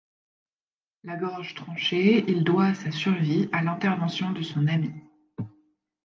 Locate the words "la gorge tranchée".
1.03-2.25